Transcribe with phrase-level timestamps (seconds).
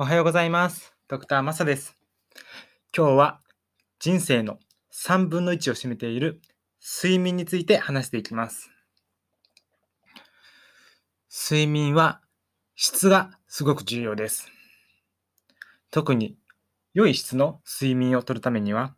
[0.00, 0.94] おはようございます。
[1.08, 1.96] ドクターマサです。
[2.96, 3.40] 今日は
[3.98, 4.60] 人生の
[4.94, 6.40] 3分の1を占めている
[7.02, 8.70] 睡眠について話していきます。
[11.50, 12.20] 睡眠は
[12.76, 14.46] 質がすごく重要です。
[15.90, 16.36] 特に
[16.94, 18.94] 良い質の睡眠をとるためには、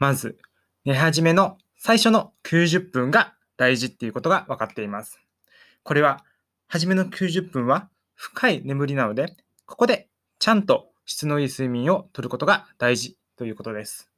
[0.00, 0.36] まず
[0.84, 5.20] 寝始めの最初の90分が大事っていうことが分かっています。
[5.84, 6.24] これは
[6.66, 10.09] 初めの90分は深い眠りなので、ここで
[10.40, 14.10] ちゃんと質のいい睡眠をとることが大事ということです。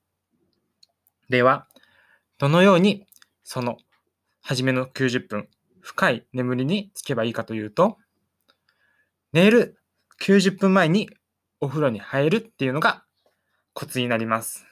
[1.28, 1.66] では、
[2.38, 3.08] どのように
[3.42, 3.76] その
[4.40, 5.48] 初めの90分、
[5.80, 7.98] 深い眠りにつけばいいかというと、
[9.32, 9.80] 寝る
[10.20, 11.10] 90分前に
[11.60, 13.02] お風呂に入るっていうのが
[13.72, 14.64] コツになります。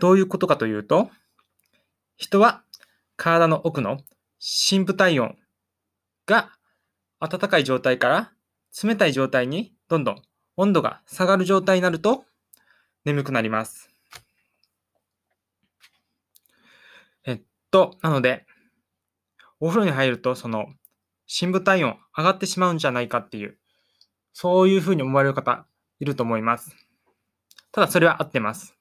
[0.00, 1.10] どういうことかというと、
[2.18, 2.62] 人は
[3.16, 3.96] 体の奥の
[4.38, 5.34] 深部体温
[6.26, 6.50] が
[7.20, 8.32] 暖かい状態から
[8.80, 10.22] 冷たい状態にどんどん
[10.56, 12.24] 温度が下がる状態になると
[13.04, 13.90] 眠くなります。
[17.24, 18.46] えっと、なので、
[19.60, 20.66] お風呂に入るとその
[21.26, 23.58] 深部体温上がってしまうんじゃないかっていう、
[24.32, 25.66] そういうふうに思われる方
[26.00, 26.76] いると思います。
[27.72, 28.76] ただそれは合ってます。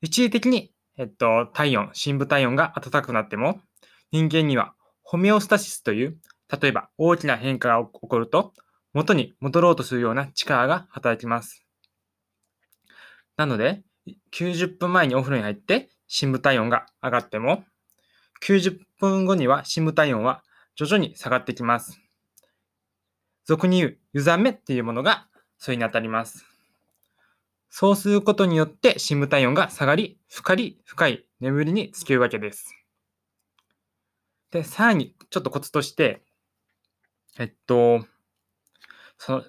[0.00, 3.60] 一時的に、えっと、体温、深部体温が暖かくなっても、
[4.12, 6.18] 人間にはホメオスタシスという、
[6.60, 8.52] 例えば大きな変化が起こると、
[8.92, 11.64] 元に戻ろうとするような力が働きます。
[13.36, 13.82] なので、
[14.32, 17.64] 90分前にお風呂に入って深部体温が上がっても、
[18.44, 20.42] 90分後には深部体温は
[20.74, 22.00] 徐々に下がってきます。
[23.44, 25.26] 俗に言う湯冷めっていうものが
[25.58, 26.44] それにあたります。
[27.70, 32.74] そうすることによって深部体温が下がり、深り、深い眠りにつけるわけです。
[34.50, 36.22] で、さらにちょっとコツとして、
[37.38, 38.04] えっと、
[39.24, 39.44] その、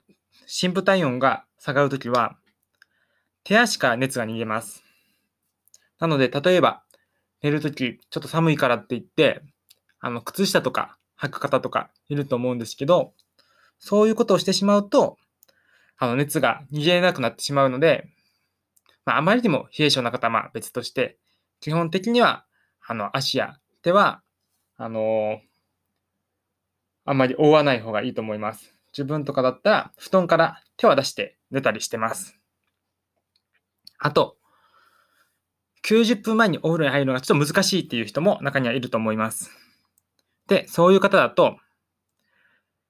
[0.46, 2.38] 深部体温が下がるときは、
[3.44, 4.84] 手足から熱が逃げます。
[5.98, 6.84] なので、例えば、
[7.42, 9.42] 寝るとき、ちょっと寒いからって言って、
[10.00, 13.16] あの、靴下とか履く方とかいると思うんですけど、
[13.80, 15.17] そういうことをしてしまうと、
[15.98, 18.08] あの、熱が逃げれなくなってしまうので、
[19.06, 21.17] まあ、あまりにも冷え性な方は別として、
[21.62, 22.45] 基本的には、
[22.86, 24.22] あの、足や手は、
[24.78, 25.42] あの
[27.06, 28.73] あんまり覆わない方がいいと思います。
[28.93, 32.39] 自分とかだったら、布団から手は出して寝たりしてます。
[33.98, 34.37] あと、
[35.86, 39.52] 90分前にお風呂に入るのがちょっと難しいっていう人も中にはいると思います。
[40.48, 41.58] で、そういう方だと、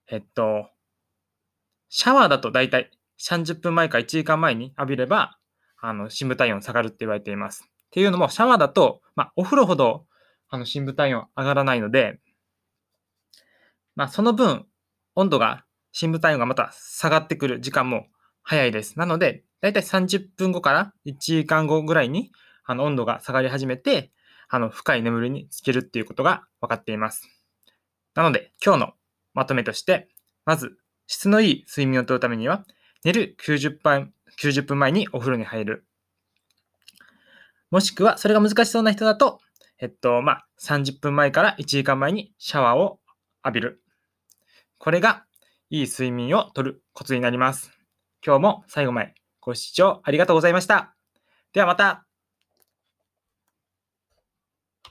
[0.09, 0.69] えっと、
[1.89, 5.37] シャワーだとだいたい30分前か1時間前に浴びれば、
[5.79, 7.65] あの、深部体温下がるって言われています。
[7.67, 10.05] っていうのも、シャワーだと、まあ、お風呂ほど、
[10.49, 12.19] あの、深部体温上がらないので、
[13.95, 14.65] まあ、その分、
[15.15, 18.07] 温度が、深部体温がまた下がってくる時間も
[18.41, 18.99] 早いです。
[18.99, 22.31] なので、だいたい30分後から1時間後ぐらいに、
[22.65, 24.11] あの、温度が下がり始めて、
[24.49, 27.29] あの、深い眠りにつけるっていうことが分かっています。
[28.15, 28.93] なので、今日の
[29.33, 30.09] まとめとして、
[30.45, 30.77] まず、
[31.07, 32.65] 質のいい睡眠をとるためには、
[33.03, 35.85] 寝る90分 ,90 分前にお風呂に入る。
[37.69, 39.39] もしくは、それが難しそうな人だと、
[39.79, 42.99] えっと、まあ、30分前から1時間前にシャワーを
[43.45, 43.83] 浴びる。
[44.77, 45.25] これが、
[45.73, 47.71] いい睡眠をとるコツになります。
[48.23, 50.95] 今日も最後までご視聴ありがとうございました。
[51.51, 52.05] ではまた